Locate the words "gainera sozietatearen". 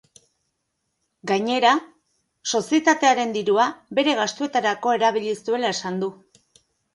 1.31-3.35